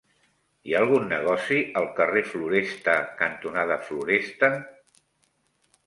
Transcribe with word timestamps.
Hi 0.69 0.73
ha 0.75 0.79
algun 0.85 1.05
negoci 1.11 1.59
al 1.83 1.85
carrer 2.01 2.25
Floresta 2.31 2.99
cantonada 3.23 3.79
Floresta? 3.87 4.55